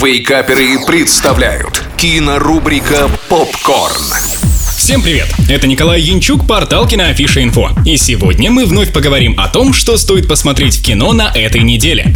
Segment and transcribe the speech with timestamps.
[0.00, 4.04] Вейкаперы представляют кинорубрика «Попкорн».
[4.76, 5.26] Всем привет!
[5.50, 7.70] Это Николай Янчук, портал Киноафиша Инфо.
[7.84, 12.14] И сегодня мы вновь поговорим о том, что стоит посмотреть в кино на этой неделе.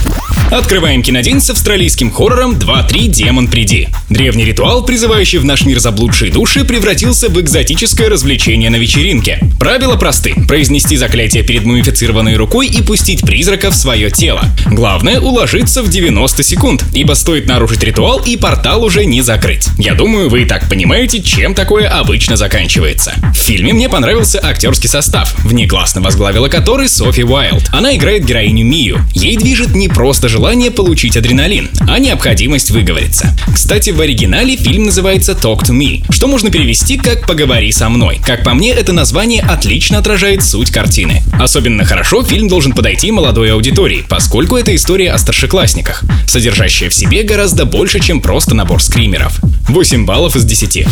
[0.52, 3.08] Открываем кинодень с австралийским хоррором «2-3.
[3.08, 3.88] Демон, приди».
[4.10, 9.40] Древний ритуал, призывающий в наш мир заблудшие души, превратился в экзотическое развлечение на вечеринке.
[9.58, 10.34] Правила просты.
[10.46, 14.44] Произнести заклятие перед мумифицированной рукой и пустить призрака в свое тело.
[14.66, 19.68] Главное— уложиться в 90 секунд, ибо стоит нарушить ритуал, и портал уже не закрыть.
[19.78, 23.14] Я думаю, вы и так понимаете, чем такое обычно заканчивается.
[23.32, 27.70] В фильме мне понравился актерский состав, внеклассно возглавила который Софи Уайлд.
[27.72, 29.00] Она играет героиню Мию.
[29.14, 33.32] Ей движет не просто желание желание получить адреналин, а необходимость выговориться.
[33.54, 38.20] Кстати, в оригинале фильм называется Talk to Me, что можно перевести как «Поговори со мной».
[38.26, 41.22] Как по мне, это название отлично отражает суть картины.
[41.38, 47.22] Особенно хорошо фильм должен подойти молодой аудитории, поскольку это история о старшеклассниках, содержащая в себе
[47.22, 49.38] гораздо больше, чем просто набор скримеров.
[49.68, 50.86] 8 баллов из 10.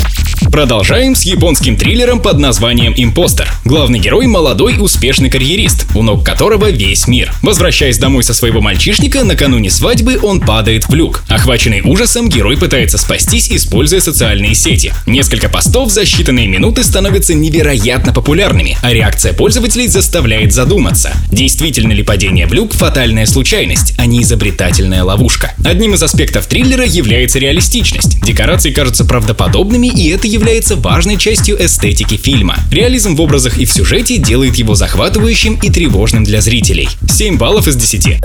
[0.53, 3.49] Продолжаем с японским триллером под названием «Импостер».
[3.65, 7.33] Главный герой– молодой успешный карьерист, у ног которого весь мир.
[7.43, 11.25] Возвращаясь домой со своего мальчишника, накануне свадьбы он падает в люк.
[11.27, 14.93] Охваченный ужасом, герой пытается спастись, используя социальные сети.
[15.07, 22.03] Несколько постов за считанные минуты становятся невероятно популярными, а реакция пользователей заставляет задуматься, действительно ли
[22.03, 25.55] падение в люк фатальная случайность, а не изобретательная ловушка.
[25.65, 28.21] Одним из аспектов триллера является реалистичность.
[28.23, 32.59] Декорации кажутся правдоподобными, и это является важной частью эстетики фильма.
[32.71, 36.91] Реализм в образах и в сюжете делает его захватывающим и тревожным для зрителей.
[37.09, 38.21] 7 баллов из 10.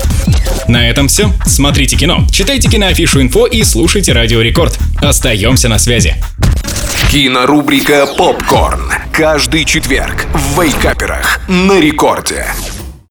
[0.67, 1.31] На этом все.
[1.45, 4.78] Смотрите кино, читайте киноафишу инфо и слушайте Радио Рекорд.
[4.98, 6.16] Остаемся на связи.
[7.12, 8.92] Кинорубрика «Попкорн».
[9.12, 12.45] Каждый четверг в Вейкаперах на рекорде.